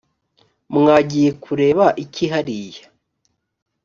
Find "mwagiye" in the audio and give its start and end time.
0.75-1.29